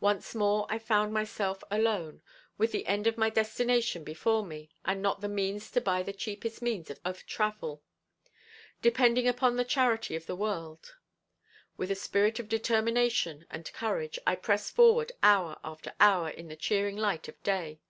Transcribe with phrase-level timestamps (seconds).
[0.00, 2.22] Once more I found myself alone,
[2.56, 6.14] with the end of my destination before me and not the means to buy the
[6.14, 7.82] cheapest means of travel;
[8.80, 10.94] depending upon the charity of the world.
[11.76, 16.56] With a spirit of determination and courage I pressed forward hour after hour in the
[16.56, 17.80] cheering light of day.